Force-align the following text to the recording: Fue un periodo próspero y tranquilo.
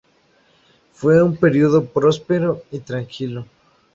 Fue 0.93 1.21
un 1.21 1.37
periodo 1.37 1.85
próspero 1.85 2.63
y 2.71 2.79
tranquilo. 2.79 3.45